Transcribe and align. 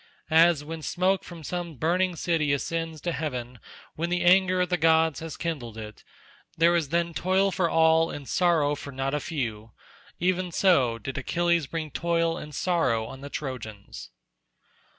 As 0.31 0.63
when 0.63 0.79
the 0.79 0.83
smoke 0.83 1.23
from 1.23 1.43
some 1.43 1.75
burning 1.75 2.15
city 2.15 2.51
ascends 2.53 3.01
to 3.01 3.11
heaven 3.11 3.59
when 3.95 4.09
the 4.09 4.23
anger 4.23 4.59
of 4.61 4.69
the 4.69 4.77
gods 4.77 5.19
has 5.19 5.37
kindled 5.37 5.77
it—there 5.77 6.75
is 6.75 6.89
then 6.89 7.13
toil 7.13 7.51
for 7.51 7.69
all, 7.69 8.09
and 8.09 8.27
sorrow 8.27 8.73
for 8.73 8.91
not 8.91 9.13
a 9.13 9.19
few—even 9.19 10.51
so 10.53 10.97
did 10.97 11.19
Achilles 11.19 11.67
bring 11.67 11.91
toil 11.91 12.35
and 12.35 12.55
sorrow 12.55 13.05
on 13.05 13.21
the 13.21 13.29
Trojans. 13.29 14.09